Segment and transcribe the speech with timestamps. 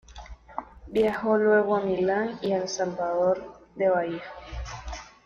[0.87, 4.23] Viajó Luego a Milán y a Salvador de Bahía.